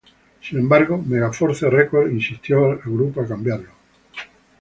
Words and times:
Sin 0.41 0.57
embargo, 0.57 0.97
Megaforce 0.97 1.69
Records 1.69 2.11
insistió 2.11 2.71
al 2.71 2.77
grupo 2.79 3.21
a 3.21 3.27
cambiarlo. 3.27 3.69